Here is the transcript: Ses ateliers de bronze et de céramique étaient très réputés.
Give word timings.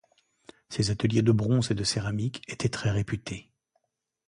Ses 0.69 0.89
ateliers 0.89 1.21
de 1.21 1.31
bronze 1.31 1.69
et 1.69 1.75
de 1.75 1.83
céramique 1.83 2.41
étaient 2.47 2.69
très 2.69 2.89
réputés. 2.89 3.51